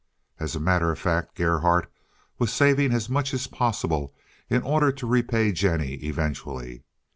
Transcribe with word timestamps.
As 0.39 0.55
a 0.55 0.59
matter 0.59 0.91
of 0.91 0.97
fact, 0.97 1.35
Gerhardt 1.35 1.87
was 2.39 2.51
saving 2.51 2.91
as 2.91 3.07
much 3.07 3.35
as 3.35 3.45
possible 3.45 4.15
in 4.49 4.63
order 4.63 4.91
to 4.91 5.05
repay 5.05 5.51
Jennie 5.51 5.93
eventually. 6.03 6.83